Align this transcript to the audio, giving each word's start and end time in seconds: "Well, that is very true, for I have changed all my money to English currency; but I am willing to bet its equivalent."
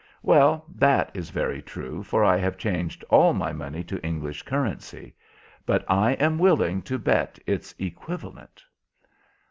"Well, 0.23 0.65
that 0.73 1.11
is 1.13 1.29
very 1.29 1.61
true, 1.61 2.01
for 2.01 2.23
I 2.23 2.35
have 2.37 2.57
changed 2.57 3.05
all 3.11 3.33
my 3.33 3.53
money 3.53 3.83
to 3.83 4.03
English 4.03 4.41
currency; 4.41 5.13
but 5.63 5.85
I 5.87 6.13
am 6.13 6.39
willing 6.39 6.81
to 6.89 6.97
bet 6.97 7.37
its 7.45 7.75
equivalent." 7.77 8.63